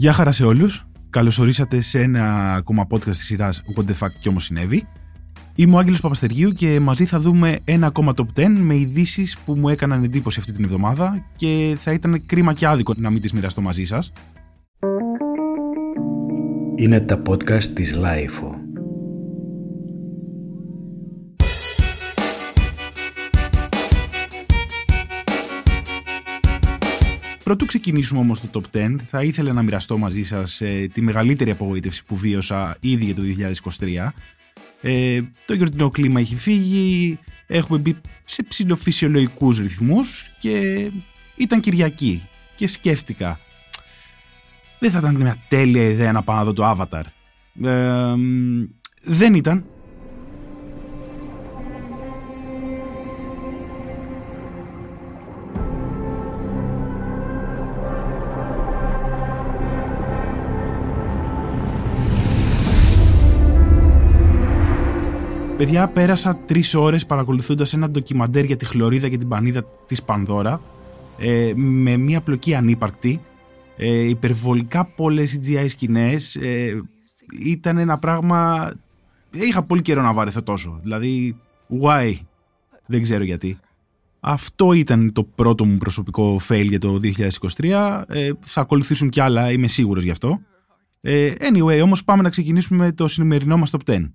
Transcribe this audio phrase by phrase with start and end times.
[0.00, 0.86] Γεια χαρά σε όλους.
[1.10, 4.86] Καλώς ορίσατε σε ένα ακόμα podcast της σειράς What the fuck κι όμως συνέβη.
[5.54, 9.54] Είμαι ο Άγγελος Παπαστεργίου και μαζί θα δούμε ένα ακόμα top 10 με ειδήσεις που
[9.54, 13.32] μου έκαναν εντύπωση αυτή την εβδομάδα και θα ήταν κρίμα και άδικο να μην τις
[13.32, 14.12] μοιραστώ μαζί σας.
[16.76, 18.59] Είναι τα podcast της Lifeo.
[27.50, 31.50] Πρωτού ξεκινήσουμε όμως το top 10, θα ήθελα να μοιραστώ μαζί σας ε, τη μεγαλύτερη
[31.50, 33.22] απογοήτευση που βίωσα ήδη για το
[33.78, 34.10] 2023.
[34.80, 40.86] Ε, το γιορτινό κλίμα έχει φύγει, έχουμε μπει σε ψηλοφυσιολογικούς ρυθμούς και
[41.36, 43.40] ήταν Κυριακή και σκέφτηκα
[44.78, 47.04] δεν θα ήταν μια τέλεια ιδέα να πάω να δω το Avatar.
[47.62, 48.14] Ε,
[49.02, 49.64] δεν ήταν.
[65.60, 70.60] Παιδιά, πέρασα τρεις ώρες παρακολουθώντας ένα ντοκιμαντέρ για τη χλωρίδα και την πανίδα της Πανδώρα
[71.18, 73.20] ε, με μια πλοκή ανύπαρκτη.
[73.76, 76.36] Ε, υπερβολικά πολλές CGI σκηνές.
[76.36, 76.82] Ε,
[77.44, 78.70] ήταν ένα πράγμα.
[79.30, 80.78] Είχα πολύ καιρό να βαρεθώ τόσο.
[80.82, 81.36] Δηλαδή,
[81.82, 82.12] why?
[82.86, 83.58] Δεν ξέρω γιατί.
[84.20, 87.00] Αυτό ήταν το πρώτο μου προσωπικό fail για το
[87.56, 88.02] 2023.
[88.08, 90.40] Ε, θα ακολουθήσουν κι άλλα, είμαι σίγουρος γι' αυτό.
[91.00, 94.10] Ε, anyway, όμως πάμε να ξεκινήσουμε με το σημερινό μας top 10.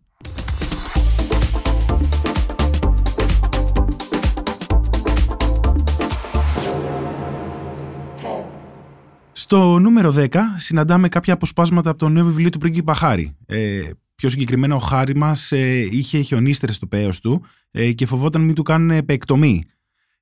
[9.55, 13.37] Στο νούμερο 10 συναντάμε κάποια αποσπάσματα από το νέο βιβλίο του πρίγκιπα Χάρη.
[13.45, 18.41] Ε, πιο συγκεκριμένα ο Χάρη μας ε, είχε χιονίστερες στο πέος του ε, και φοβόταν
[18.41, 19.63] μην του κάνουν επεκτομή.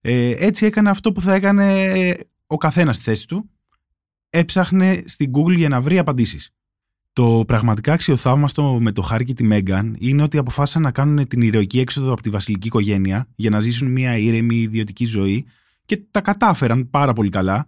[0.01, 2.15] Ε, έτσι έκανε αυτό που θα έκανε
[2.47, 3.49] ο καθένας στη θέση του.
[4.29, 6.49] Έψαχνε στην Google για να βρει απαντήσεις.
[7.13, 11.41] Το πραγματικά αξιοθαύμαστο με το Χάρη και τη Μέγκαν είναι ότι αποφάσισαν να κάνουν την
[11.41, 15.45] ηρωική έξοδο από τη βασιλική οικογένεια για να ζήσουν μια ήρεμη ιδιωτική ζωή
[15.85, 17.67] και τα κατάφεραν πάρα πολύ καλά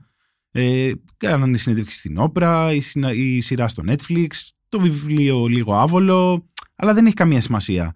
[0.57, 2.81] ε, κάνανε συνέντευξη στην όπρα, η,
[3.13, 4.27] η σειρά στο Netflix,
[4.69, 7.93] το βιβλίο λίγο άβολο, αλλά δεν έχει καμία σημασία.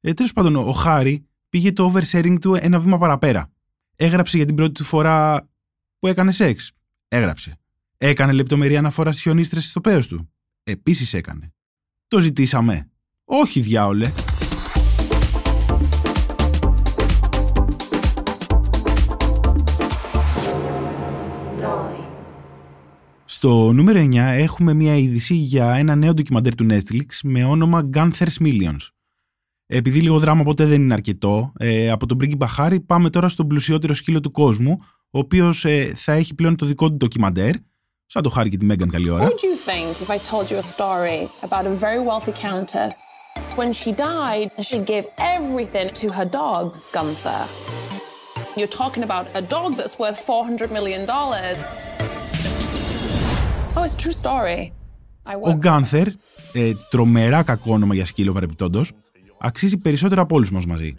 [0.00, 3.50] Ε, Τέλος πάντων, ο Χάρη πήγε το oversharing του ένα βήμα παραπέρα.
[3.96, 5.48] Έγραψε για την πρώτη του φορά
[5.98, 6.72] που έκανε σεξ.
[7.08, 7.58] Έγραψε.
[7.96, 10.32] Έκανε λεπτομερή αναφορά στις χιονίστρες στο πέος του.
[10.62, 11.52] Επίσης έκανε.
[12.08, 12.90] Το ζητήσαμε.
[13.24, 14.12] Όχι διάολε.
[23.42, 28.40] Στο νούμερο 9 έχουμε μια είδηση για ένα νέο ντοκιμαντέρ του Netflix με όνομα Gunther's
[28.40, 28.88] Millions.
[29.66, 33.46] Επειδή λίγο δράμα ποτέ δεν είναι αρκετό, ε, από τον πρίγκιπα Χάρη πάμε τώρα στον
[33.46, 34.78] πλουσιότερο σκύλο του κόσμου,
[35.10, 37.54] ο οποίος ε, θα έχει πλέον το δικό του ντοκιμαντέρ,
[38.06, 39.24] σαν το Χάρη και τη Μέγκαν καλή ώρα.
[39.24, 42.94] What would you think if I told you a story about a very wealthy countess?
[43.56, 45.04] When she died, she gave
[45.36, 47.42] everything to her dog, Gunther.
[48.56, 51.58] You're talking about a dog that's worth 400 million dollars.
[53.74, 54.70] Oh, it's true story.
[55.44, 56.06] Ο Γκάνθερ,
[56.52, 58.84] ε, τρομερά κακό όνομα για σκύλο παρεπιπτόντω,
[59.40, 60.94] αξίζει περισσότερο από όλους μας μαζί.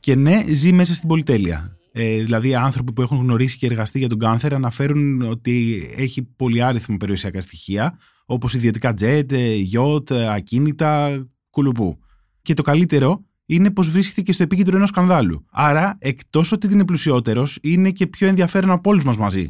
[0.00, 1.76] Και ναι, ζει μέσα στην πολυτέλεια.
[1.92, 6.96] Ε, δηλαδή, άνθρωποι που έχουν γνωρίσει και εργαστεί για τον Γκάνθερ αναφέρουν ότι έχει πολυάριθμα
[6.96, 11.98] περιουσιακά στοιχεία, όπως ιδιωτικά τζετ, γιότ, ακίνητα, κουλουπού.
[12.42, 15.44] Και το καλύτερο είναι πως βρίσκεται και στο επίκεντρο ενός σκανδάλου.
[15.50, 19.46] Άρα, εκτός ότι είναι πλουσιότερος, είναι και πιο ενδιαφέρον από όλους μας μαζί.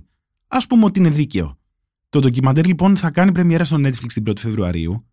[0.49, 1.59] Α πούμε ότι είναι δίκαιο.
[2.17, 5.07] Το ντοκιμαντέρ λοιπόν θα κάνει πρεμιέρα στο Netflix την 1η Φεβρουαρίου.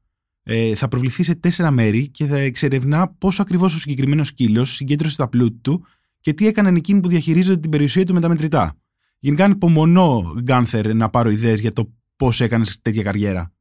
[0.43, 5.17] Ε, θα προβληθεί σε τέσσερα μέρη και θα εξερευνά πόσο ακριβώς ο συγκεκριμένος σκύλος συγκέντρωσε
[5.17, 5.85] τα πλούτη του
[6.19, 8.75] και τι έκαναν εκείνοι που διαχειρίζονται την περιουσία του με τα μετρητά.
[9.19, 13.51] Γενικά υπομονώ, Γκάνθερ, να πάρω ιδέες για το πώς έκανες τέτοια καριέρα.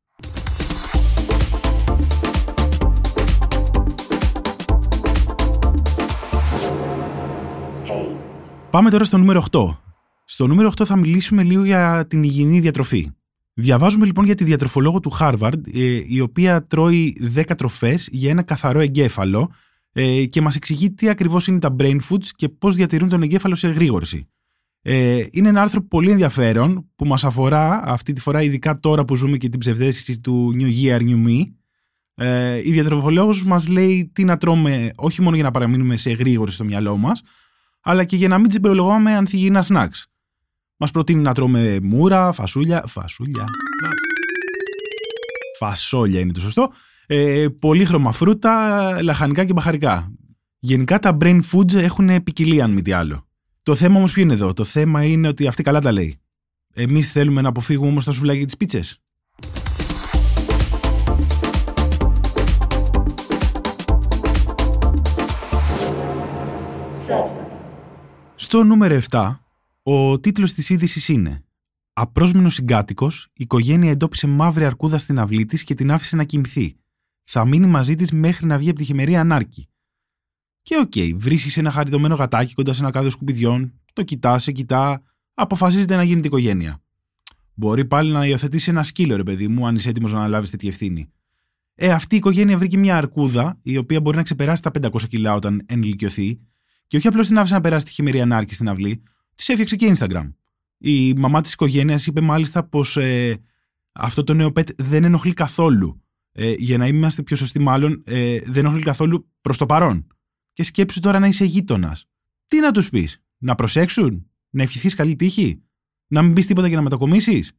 [8.70, 9.76] Πάμε τώρα στο νούμερο 8.
[10.24, 13.10] Στο νούμερο 8 θα μιλήσουμε λίγο για την υγιεινή διατροφή.
[13.54, 15.66] Διαβάζουμε λοιπόν για τη διατροφολόγο του Χάρβαρντ,
[16.06, 19.50] η οποία τρώει 10 τροφές για ένα καθαρό εγκέφαλο
[19.92, 23.54] ε, και μας εξηγεί τι ακριβώς είναι τα brain foods και πώς διατηρούν τον εγκέφαλο
[23.54, 24.28] σε εγρήγορση.
[24.82, 29.16] Ε, είναι ένα άρθρο πολύ ενδιαφέρον που μας αφορά αυτή τη φορά ειδικά τώρα που
[29.16, 31.40] ζούμε και την ψευδέστηση του New Year, New Me.
[32.14, 36.54] Ε, η διατροφολόγος μας λέει τι να τρώμε όχι μόνο για να παραμείνουμε σε εγρήγορση
[36.54, 37.22] στο μυαλό μας,
[37.80, 40.11] αλλά και για να μην τσιμπερολογάμε ανθυγιεινά snacks.
[40.82, 42.84] Μας προτείνει να τρώμε μούρα, φασούλια.
[42.86, 43.44] Φασούλια.
[45.58, 46.72] Φασόλια είναι το σωστό.
[47.06, 50.12] Ε, πολύχρωμα φρούτα, λαχανικά και μπαχαρικά.
[50.58, 53.26] Γενικά τα brain foods έχουν ποικιλία, αν μη τι άλλο.
[53.62, 56.20] Το θέμα όμως ποιο είναι εδώ; Το θέμα είναι ότι αυτή καλά τα λέει.
[56.74, 59.00] Εμείς θέλουμε να αποφύγουμε όμως τα σουβλάκια τη πίτσες.
[68.34, 69.41] Στο νούμερο 7
[69.82, 71.44] ο τίτλος της είδησης είναι
[71.94, 76.76] Απρόσμενος συγκάτοικος, η οικογένεια εντόπισε μαύρη αρκούδα στην αυλή της και την άφησε να κοιμηθεί.
[77.22, 79.68] Θα μείνει μαζί της μέχρι να βγει από τη χειμερία νάρκη.
[80.62, 84.52] Και οκ, okay, βρίσκεις ένα χαριτωμένο γατάκι κοντά σε ένα κάδο σκουπιδιών, το κοιτάς, σε
[84.52, 85.02] κοιτά,
[85.34, 86.82] αποφασίζετε να γίνετε οικογένεια.
[87.54, 90.68] Μπορεί πάλι να υιοθετήσει ένα σκύλο, ρε παιδί μου, αν είσαι έτοιμος να αναλάβεις τέτοια
[90.68, 91.12] ευθύνη.
[91.74, 95.34] Ε, αυτή η οικογένεια βρήκε μια αρκούδα, η οποία μπορεί να ξεπεράσει τα 500 κιλά
[95.34, 96.40] όταν ενηλικιωθεί,
[96.86, 99.02] και όχι απλώς την άφησε να περάσει τη χειμερία ανάρκη στην αυλή,
[99.46, 100.32] τη έφτιαξε και Instagram.
[100.78, 103.38] Η μαμά της οικογένειας είπε μάλιστα πως ε,
[103.92, 106.02] αυτό το νέο pet δεν ενοχλεί καθόλου.
[106.32, 110.06] Ε, για να είμαστε πιο σωστοί, μάλλον ε, δεν ενοχλεί καθόλου προς το παρόν.
[110.52, 112.08] Και σκέψου τώρα να είσαι γείτονας.
[112.46, 115.62] Τι να τους πεις, Να προσέξουν, Να ευχηθείς καλή τύχη,
[116.06, 117.52] Να μην πεις τίποτα για να μετακομίσεις;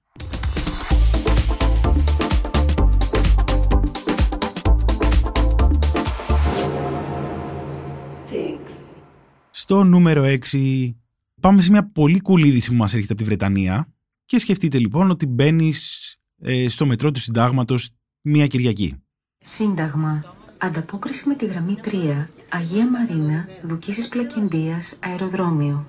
[9.50, 11.03] Στο νούμερο 6
[11.44, 13.94] πάμε σε μια πολύ cool είδηση που μας έρχεται από τη Βρετανία
[14.26, 17.90] και σκεφτείτε λοιπόν ότι μπαίνεις ε, στο μετρό του συντάγματος
[18.22, 18.96] μια Κυριακή.
[19.38, 20.36] Σύνταγμα.
[20.58, 22.28] Ανταπόκριση με τη γραμμή 3.
[22.50, 25.88] Αγία Μαρίνα, Δουκίσης Πλακεντίας, αεροδρόμιο.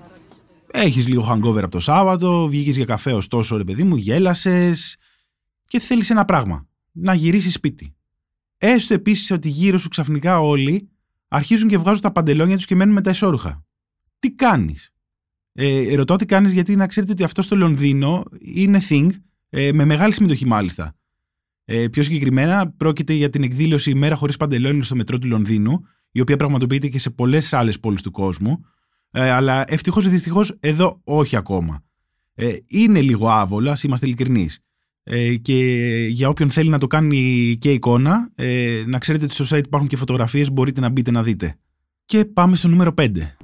[0.71, 4.97] Έχεις λίγο hangover από το Σάββατο, βγήκες για καφέ ωστόσο ρε παιδί μου, γέλασες
[5.67, 6.67] και θέλεις ένα πράγμα.
[6.91, 7.95] Να γυρίσεις σπίτι.
[8.57, 10.89] Έστω επίσης ότι γύρω σου ξαφνικά όλοι
[11.27, 13.65] αρχίζουν και βγάζουν τα παντελόνια τους και μένουν με τα εσόρουχα.
[14.19, 14.94] Τι κάνεις;
[15.57, 19.09] Ε, ρωτώ τι κάνεις γιατί να ξέρετε ότι αυτό στο Λονδίνο είναι thing,
[19.49, 20.95] ε, με μεγάλη συμμετοχή μάλιστα.
[21.65, 25.79] Ε, πιο συγκεκριμένα, πρόκειται για την εκδήλωση Μέρα χωρίς παντελόνι στο μετρό του Λονδίνου,
[26.11, 28.65] η οποία πραγματοποιείται και σε πολλές άλλες πόλεις του κόσμου.
[29.11, 31.83] Ε, αλλά ευτυχώς ή δυστυχώς εδώ όχι ακόμα.
[32.33, 34.59] Ε, είναι λίγο άβολα, ας είμαστε ειλικρινείς.
[35.03, 35.55] Ε, και
[36.09, 39.89] για όποιον θέλει να το κάνει και εικόνα, ε, να ξέρετε ότι στο site υπάρχουν
[39.89, 41.55] και φωτογραφίες, μπορείτε να μπείτε να δείτε.
[42.05, 43.34] Και πάμε στο νούμερο 5.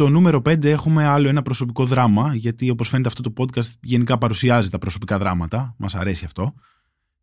[0.00, 4.18] Στο νούμερο 5 έχουμε άλλο ένα προσωπικό δράμα, γιατί όπως φαίνεται αυτό το podcast γενικά
[4.18, 6.54] παρουσιάζει τα προσωπικά δράματα, μας αρέσει αυτό.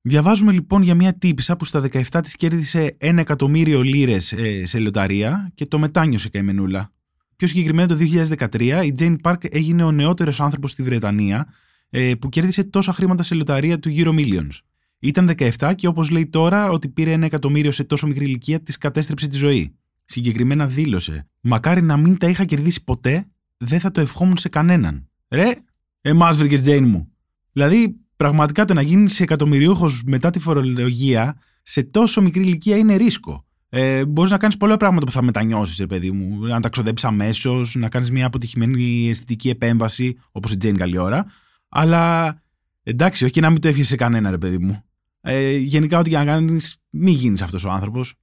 [0.01, 4.79] Διαβάζουμε λοιπόν για μια τύπησα που στα 17 της κέρδισε ένα εκατομμύριο λίρες ε, σε
[4.79, 6.91] λοταρία και το μετάνιωσε καημενούλα.
[7.35, 7.97] Πιο συγκεκριμένα το
[8.37, 11.47] 2013 η Jane Park έγινε ο νεότερος άνθρωπος στη Βρετανία
[11.89, 14.59] ε, που κέρδισε τόσα χρήματα σε λοταρία του Euro Millions.
[14.99, 18.77] Ήταν 17 και όπως λέει τώρα ότι πήρε ένα εκατομμύριο σε τόσο μικρή ηλικία της
[18.77, 19.75] κατέστρεψε τη ζωή.
[20.09, 23.27] Συγκεκριμένα δήλωσε «Μακάρι να μην τα είχα κερδίσει ποτέ,
[23.57, 25.09] δεν θα το ευχόμουν σε κανέναν».
[25.29, 25.55] Ρε,
[26.01, 27.11] εμάς βρήκες Jane μου.
[27.51, 33.45] Δηλαδή πραγματικά το να γίνεις εκατομμυριούχο μετά τη φορολογία σε τόσο μικρή ηλικία είναι ρίσκο.
[33.69, 36.45] Ε, Μπορείς να κάνεις πολλά πράγματα που θα μετανιώσεις, παιδί μου.
[36.45, 41.25] Να τα ξοδέψεις αμέσως, να κάνεις μια αποτυχημένη αισθητική επέμβαση, όπως η Τζέιν καλή ώρα.
[41.69, 42.35] Αλλά
[42.83, 44.81] εντάξει, όχι και να μην το εύχεσαι σε κανένα, ρε παιδί μου.
[45.21, 48.13] Ε, γενικά, ό,τι και να κάνεις, μην γίνεις αυτός ο άνθρωπος.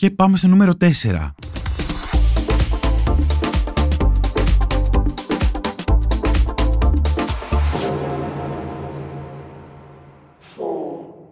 [0.00, 1.30] Και πάμε στο νούμερο 4.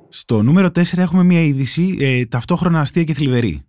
[0.09, 3.63] Στο νούμερο 4 έχουμε μια είδηση ε, ταυτόχρονα αστεία και θλιβερή.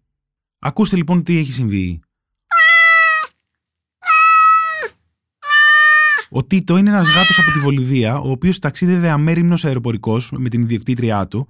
[0.60, 2.00] Ακούστε λοιπόν τι έχει συμβεί.
[6.30, 10.62] Ο Τίτο είναι ένας γάτος από τη Βολιβία, ο οποίος ταξίδευε αμέριμνος αεροπορικός με την
[10.62, 11.48] ιδιοκτήτριά του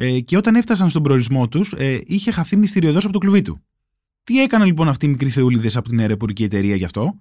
[0.00, 3.62] ε, και όταν έφτασαν στον προορισμό τους, ε, είχε χαθεί μυστηριωδώς από το κλουβί του.
[4.24, 7.18] Τι έκανε λοιπόν αυτοί οι μικροί θεούλιδες από την αεροπορική εταιρεία γι' αυτό,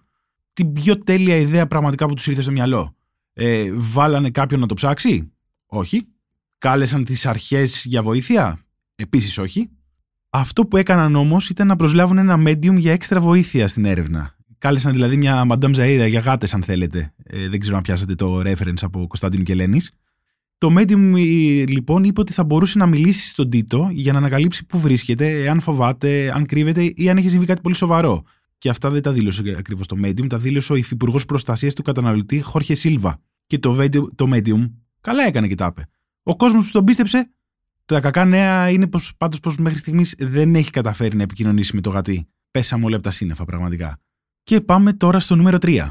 [0.53, 2.95] την πιο τέλεια ιδέα πραγματικά που τους ήρθε στο μυαλό.
[3.33, 5.31] Ε, βάλανε κάποιον να το ψάξει,
[5.65, 6.07] Όχι.
[6.57, 8.59] Κάλεσαν τις αρχές για βοήθεια;
[8.95, 9.69] Επίσης όχι.
[10.29, 14.35] Αυτό που έκαναν όμως ήταν να προσλάβουν ένα medium για έξτρα βοήθεια στην έρευνα.
[14.57, 17.13] Κάλεσαν δηλαδή μια Madame Zaira για γάτες αν θέλετε.
[17.23, 19.91] Ε, δεν ξέρω αν πιάσατε το reference από Κωνσταντίνου Κελένης.
[20.57, 21.13] Το medium
[21.67, 25.59] λοιπόν είπε ότι θα μπορούσε να μιλήσει στον Τίτο για να ανακαλύψει πού βρίσκεται, αν
[25.59, 28.23] φοβάται, αν κρύβεται ή αν έχει συμβεί κάτι πολύ σοβαρό.
[28.57, 32.41] Και αυτά δεν τα δήλωσε ακριβώς το medium, τα δήλωσε ο Υφυπουργός Προστασίας του Καταναλωτή
[32.41, 33.21] Χόρχε Σίλβα.
[33.47, 34.71] Και το, το medium
[35.01, 35.87] καλά έκανε και τα είπε.
[36.23, 37.31] Ο κόσμος που τον πίστεψε,
[37.85, 41.81] τα κακά νέα είναι πως, πάντως πως μέχρι στιγμής δεν έχει καταφέρει να επικοινωνήσει με
[41.81, 42.27] το γατί.
[42.51, 43.99] Πέσαμε όλα από τα σύννεφα πραγματικά.
[44.43, 45.89] Και πάμε τώρα στο νούμερο 3.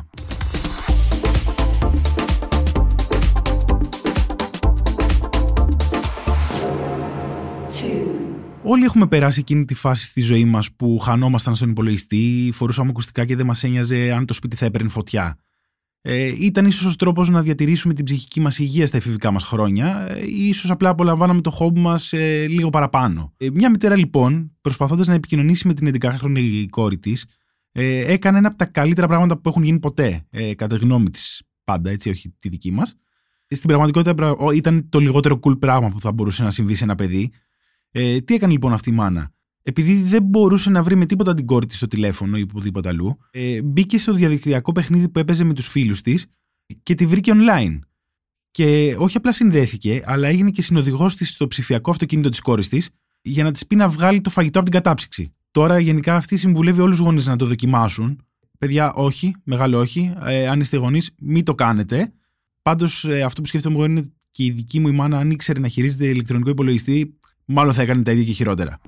[8.68, 13.24] Όλοι έχουμε περάσει εκείνη τη φάση στη ζωή μας που χανόμασταν στον υπολογιστή, φορούσαμε ακουστικά
[13.24, 15.38] και δεν μας ένοιαζε αν το σπίτι θα έπαιρνε φωτιά
[16.08, 20.06] ε, ήταν ίσως ο τρόπος να διατηρήσουμε την ψυχική μας υγεία στα εφηβικά μας χρόνια,
[20.10, 23.32] ε, ή ίσως απλά απολαμβάναμε το χόμπι μας ε, λίγο παραπάνω.
[23.36, 27.26] Ε, μια μητέρα λοιπόν, προσπαθώντας να επικοινωνήσει με την 11χρονη κόρη της,
[27.72, 31.42] ε, έκανε ένα από τα καλύτερα πράγματα που έχουν γίνει ποτέ, ε, κατά γνώμη της
[31.64, 32.94] πάντα, έτσι, όχι τη δική μας.
[33.48, 37.30] Στην πραγματικότητα ήταν το λιγότερο cool πράγμα που θα μπορούσε να συμβεί σε ένα παιδί.
[37.98, 41.46] Ε, τι έκανε λοιπόν αυτή η μάνα; Επειδή δεν μπορούσε να βρει με τίποτα την
[41.46, 45.54] κόρη της στο τηλέφωνο ή οπουδήποτε αλλού, ε, μπήκε στο διαδικτυακό παιχνίδι που έπαιζε με
[45.54, 46.26] τους φίλους της
[46.82, 47.78] και τη βρήκε online.
[48.50, 52.90] Και όχι απλά συνδέθηκε, αλλά έγινε και συνοδηγός της στο ψηφιακό αυτοκίνητο της κόρης της
[53.22, 55.34] για να της πει να βγάλει το φαγητό από την κατάψυξη.
[55.50, 58.26] Τώρα γενικά αυτή συμβουλεύει όλους τους γονείς να το δοκιμάσουν.
[58.58, 60.14] Παιδιά, όχι, μεγάλο όχι.
[60.24, 62.12] Ε, αν είστε γονείς, μην το κάνετε.
[62.62, 65.60] Πάντως, ε, αυτό που σκέφτομαι εγώ είναι και η δική μου η μάνα, αν ήξερε
[65.60, 68.78] να χειρίζεται ηλεκτρονικό υπολογιστή, μάλλον θα έκανε τα ίδια και χειρότερα.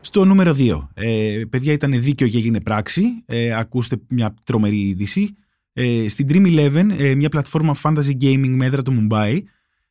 [0.00, 0.88] Στο νούμερο 2.
[0.94, 3.02] Ε, παιδιά, ήταν δίκαιο και έγινε πράξη.
[3.26, 5.36] Ε, ακούστε μια τρομερή είδηση.
[5.72, 9.38] Ε, στην Dream Eleven, ε, μια πλατφόρμα fantasy gaming με έδρα το Mumbai,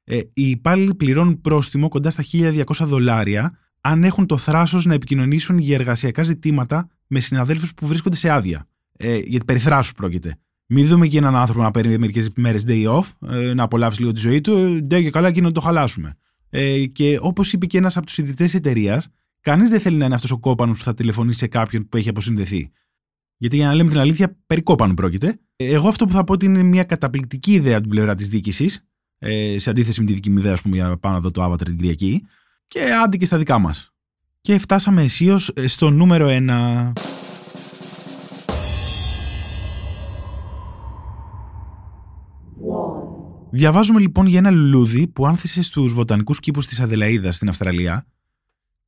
[0.04, 5.58] ε, οι υπάλληλοι πληρώνουν πρόστιμο κοντά στα 1200 δολάρια αν έχουν το θράσος να επικοινωνήσουν
[5.58, 8.68] για εργασιακά ζητήματα με συναδέλφους που βρίσκονται σε άδεια.
[8.98, 10.38] Ε, γιατί περί θράσου πρόκειται.
[10.68, 14.12] Μην δούμε και έναν άνθρωπο να παίρνει μερικές μέρες day off, ε, να απολαύσει λίγο
[14.12, 16.16] τη ζωή του, ντε και καλά και να το χαλάσουμε.
[16.50, 19.08] Ε, και όπως είπε και ένας από τους ιδρυτέ εταιρείας,
[19.42, 22.10] κανείς δεν θέλει να είναι αυτός ο κόπανος που θα τηλεφωνήσει σε κάποιον που έχει
[22.10, 22.72] αποσυνδεθεί.
[23.38, 25.40] Γιατί για να λέμε την αλήθεια, περί κόπανου πρόκειται.
[25.56, 28.30] Ε, εγώ αυτό που θα πω ότι είναι μια καταπληκτική ιδέα από την πλευρά της
[28.30, 28.86] διοίκησης,
[29.18, 31.64] ε, σε αντίθεση με τη δική μου ιδέα, ας πούμε, για πάνω εδώ το Avatar
[31.64, 32.26] την Κυριακή,
[32.68, 33.90] και άντε και στα δικά μας.
[34.42, 36.94] Και φτάσαμε αισίως ε, στο νούμερο 1.
[43.56, 48.06] Διαβάζουμε λοιπόν για ένα λουλούδι που άνθησε στους βοτανικούς κήπους της Αδελαίδας στην Αυστραλία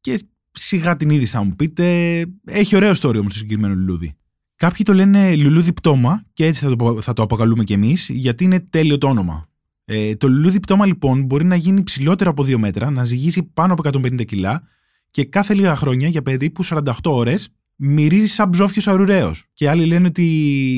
[0.01, 0.19] και
[0.51, 4.15] σιγά την είδη θα μου πείτε, έχει ωραίο story όμως το συγκεκριμένο λουλούδι.
[4.55, 8.43] Κάποιοι το λένε λουλούδι πτώμα και έτσι θα το, θα το αποκαλούμε κι εμείς γιατί
[8.43, 9.47] είναι τέλειο το όνομα.
[9.85, 13.73] Ε, το λουλούδι πτώμα λοιπόν μπορεί να γίνει ψηλότερο από 2 μέτρα, να ζυγίσει πάνω
[13.73, 14.63] από 150 κιλά
[15.11, 19.43] και κάθε λίγα χρόνια για περίπου 48 ώρες μυρίζει σαν ψόφιος αρουραίος.
[19.53, 20.23] Και άλλοι λένε ότι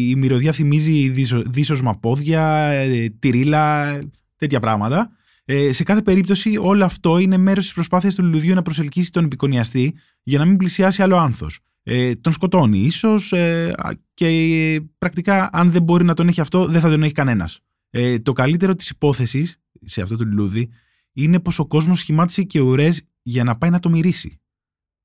[0.09, 1.09] η μυρωδιά θυμίζει
[1.49, 3.99] δίσο πόδια, ε, τυρίλα,
[4.35, 5.11] τέτοια πράγματα.
[5.45, 9.23] Ε, σε κάθε περίπτωση, όλο αυτό είναι μέρος της προσπάθειας του λουλουδιού να προσελκύσει τον
[9.23, 11.59] επικονιαστή για να μην πλησιάσει άλλο άνθος.
[11.83, 13.75] Ε, τον σκοτώνει ίσως ε,
[14.13, 17.59] και πρακτικά, αν δεν μπορεί να τον έχει αυτό, δεν θα τον έχει κανένας.
[17.89, 20.69] Ε, το καλύτερο της υπόθεσης σε αυτό το λουλούδι
[21.13, 24.41] είναι πως ο κόσμος σχημάτισε και ουρές για να πάει να το μυρίσει.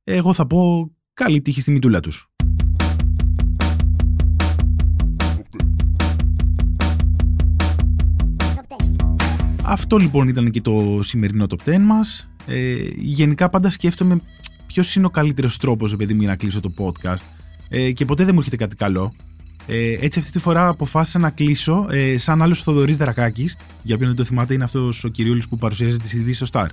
[0.05, 2.29] Εγώ θα πω καλή τύχη στη μητούλα τους.
[9.63, 12.29] Αυτό λοιπόν ήταν και το σημερινό top 10 μας.
[12.47, 14.21] Ε, γενικά πάντα σκέφτομαι
[14.67, 17.25] ποιος είναι ο καλύτερος τρόπος επειδή μου να κλείσω το podcast
[17.69, 19.13] ε, και ποτέ δεν μου έρχεται κάτι καλό.
[19.67, 24.09] Ε, έτσι αυτή τη φορά αποφάσισα να κλείσω ε, σαν άλλος Θοδωρής Δρακάκης για ποιον
[24.09, 26.69] δεν το θυμάται είναι αυτός ο κυριούλης που παρουσιάζει τις ειδήσεις στο Star.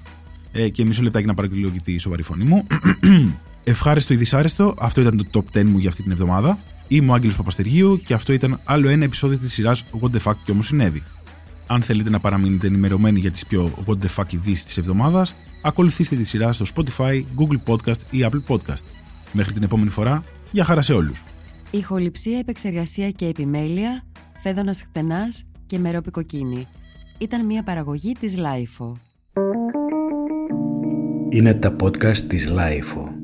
[0.51, 2.67] Ε, και μισό λεπτάκι να παρακολουθήσω και τη σοβαρή φωνή μου.
[3.63, 6.59] Ευχάριστο ή δυσάρεστο, αυτό ήταν το top 10 μου για αυτή την εβδομάδα.
[6.87, 10.35] Είμαι ο Άγγελος Παπαστεργίου και αυτό ήταν άλλο ένα επεισόδιο της σειράς What the fuck
[10.43, 11.03] και όμως συνέβη.
[11.67, 16.15] Αν θέλετε να παραμείνετε ενημερωμένοι για τις πιο What the fuck ειδήσεις της εβδομάδας, ακολουθήστε
[16.15, 18.83] τη σειρά στο Spotify, Google Podcast ή Apple Podcast.
[19.31, 21.23] Μέχρι την επόμενη φορά, για χαρά σε όλους.
[21.71, 24.03] Ηχοληψία, επεξεργασία και επιμέλεια,
[24.37, 26.67] φέδωνας χτενάς και μερόπικοκίνη.
[27.17, 28.91] Ήταν μια παραγωγή της LIFO.
[31.29, 33.20] Είναι τα podcast της LIFO.